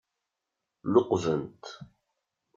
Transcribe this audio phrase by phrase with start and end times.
[0.91, 1.63] Luqben-t.